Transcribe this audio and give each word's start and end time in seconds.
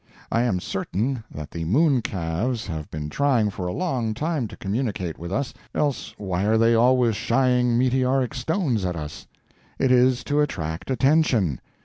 I 0.31 0.41
am 0.41 0.59
certain 0.59 1.23
that 1.29 1.51
the 1.51 1.63
moon 1.63 2.01
calves 2.01 2.65
have 2.65 2.89
been 2.89 3.07
trying 3.07 3.51
for 3.51 3.67
a 3.67 3.71
long 3.71 4.15
time 4.15 4.47
to 4.47 4.57
communicate 4.57 5.19
with 5.19 5.31
us, 5.31 5.53
else 5.75 6.15
why 6.17 6.43
are 6.45 6.57
they 6.57 6.73
always 6.73 7.15
shying 7.15 7.77
meteoric 7.77 8.33
stones 8.33 8.83
at 8.83 8.95
us? 8.95 9.27
It 9.77 9.91
is 9.91 10.23
to 10.23 10.39
attract 10.41 10.89
attention. 10.89 11.61